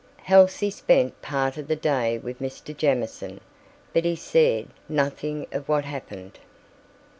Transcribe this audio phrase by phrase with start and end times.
[0.23, 2.75] Halsey spent part of the day with Mr.
[2.75, 3.39] Jamieson,
[3.93, 6.39] but he said nothing of what happened.